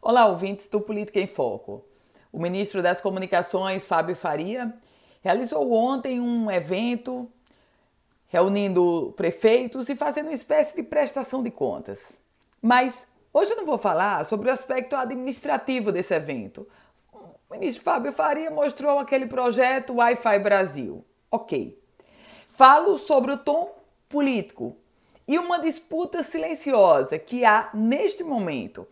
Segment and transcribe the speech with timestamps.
[0.00, 1.84] Olá, ouvintes do Política em Foco.
[2.32, 4.72] O ministro das Comunicações, Fábio Faria,
[5.20, 7.28] realizou ontem um evento
[8.28, 12.12] reunindo prefeitos e fazendo uma espécie de prestação de contas.
[12.62, 16.68] Mas hoje eu não vou falar sobre o aspecto administrativo desse evento.
[17.12, 21.04] O ministro Fábio Faria mostrou aquele projeto Wi-Fi Brasil.
[21.28, 21.76] Ok.
[22.52, 23.74] Falo sobre o tom
[24.08, 24.76] político
[25.26, 28.86] e uma disputa silenciosa que há neste momento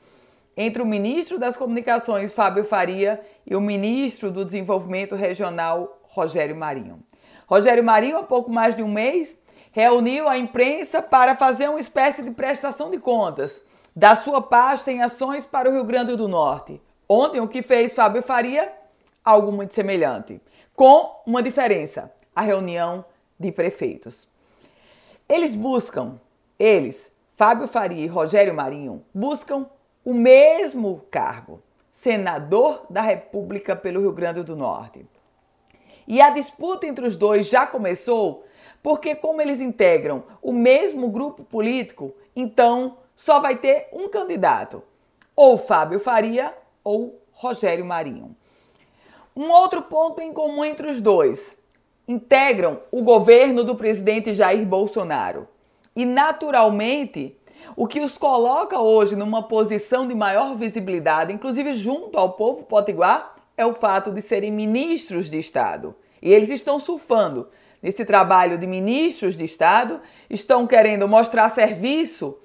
[0.56, 7.02] entre o ministro das Comunicações, Fábio Faria, e o ministro do Desenvolvimento Regional, Rogério Marinho.
[7.46, 9.38] Rogério Marinho, há pouco mais de um mês,
[9.70, 13.60] reuniu a imprensa para fazer uma espécie de prestação de contas
[13.94, 16.80] da sua pasta em ações para o Rio Grande do Norte.
[17.08, 18.72] Ontem, o que fez Fábio Faria?
[19.24, 20.40] Algo muito semelhante,
[20.74, 23.04] com uma diferença: a reunião
[23.38, 24.26] de prefeitos.
[25.28, 26.20] Eles buscam,
[26.58, 29.66] eles, Fábio Faria e Rogério Marinho, buscam
[30.06, 31.60] o mesmo cargo,
[31.90, 35.04] senador da República pelo Rio Grande do Norte.
[36.06, 38.46] E a disputa entre os dois já começou
[38.80, 44.80] porque, como eles integram o mesmo grupo político, então só vai ter um candidato,
[45.34, 48.36] ou Fábio Faria ou Rogério Marinho.
[49.34, 51.58] Um outro ponto em comum entre os dois:
[52.06, 55.48] integram o governo do presidente Jair Bolsonaro.
[55.96, 57.36] E, naturalmente,
[57.74, 63.36] o que os coloca hoje numa posição de maior visibilidade, inclusive junto ao povo potiguar,
[63.56, 65.94] é o fato de serem ministros de Estado.
[66.20, 67.48] E eles estão surfando
[67.82, 72.36] nesse trabalho de ministros de Estado, estão querendo mostrar serviço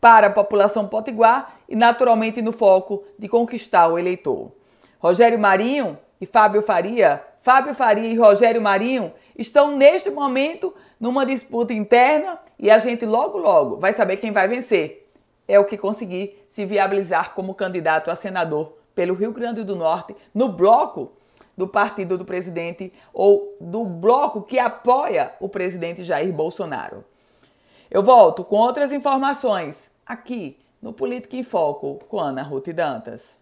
[0.00, 4.52] para a população potiguar e, naturalmente, no foco de conquistar o eleitor.
[4.98, 11.72] Rogério Marinho e Fábio Faria, Fábio Faria e Rogério Marinho estão neste momento numa disputa
[11.72, 15.08] interna e a gente logo logo vai saber quem vai vencer.
[15.48, 20.14] É o que conseguir se viabilizar como candidato a senador pelo Rio Grande do Norte
[20.34, 21.10] no bloco
[21.56, 27.04] do partido do presidente ou do bloco que apoia o presidente Jair Bolsonaro.
[27.90, 33.38] Eu volto com outras informações aqui no Política em Foco com Ana Ruth Dantas.